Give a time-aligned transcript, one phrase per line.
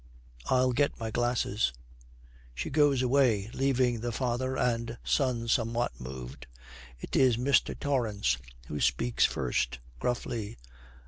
[0.47, 1.73] I'll get my glasses.'
[2.55, 6.47] She goes away, leaving the father and son somewhat moved.
[6.99, 7.79] It is Mr.
[7.79, 10.57] Torrance who speaks first, gruffly.